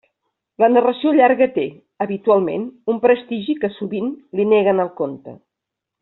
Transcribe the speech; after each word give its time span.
La 0.61 0.67
narració 0.75 1.11
llarga 1.17 1.47
té, 1.57 1.65
habitualment, 2.07 2.65
un 2.93 3.01
prestigi 3.05 3.55
que 3.65 3.69
sovint 3.79 4.09
li 4.39 4.47
neguen 4.55 4.85
al 4.87 4.91
conte. 5.03 5.35